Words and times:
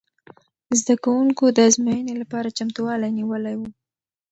زده 0.79 0.95
کوونکو 1.03 1.45
د 1.51 1.57
ازموینې 1.69 2.13
لپاره 2.21 2.55
چمتووالی 2.57 3.09
نیولی 3.19 3.55
و. 3.57 3.61